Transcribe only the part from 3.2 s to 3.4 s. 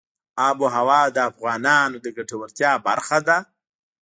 ده.